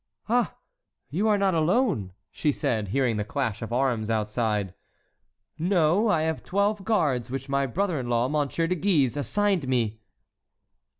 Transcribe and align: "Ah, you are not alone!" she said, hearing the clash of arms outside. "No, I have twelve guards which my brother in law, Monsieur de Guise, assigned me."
"Ah, 0.27 0.57
you 1.11 1.27
are 1.27 1.37
not 1.37 1.53
alone!" 1.53 2.13
she 2.31 2.51
said, 2.51 2.87
hearing 2.87 3.17
the 3.17 3.23
clash 3.23 3.61
of 3.61 3.71
arms 3.71 4.09
outside. 4.09 4.73
"No, 5.59 6.07
I 6.09 6.23
have 6.23 6.43
twelve 6.43 6.83
guards 6.83 7.29
which 7.29 7.47
my 7.47 7.67
brother 7.67 7.99
in 7.99 8.09
law, 8.09 8.27
Monsieur 8.27 8.65
de 8.65 8.73
Guise, 8.73 9.15
assigned 9.15 9.67
me." 9.67 9.99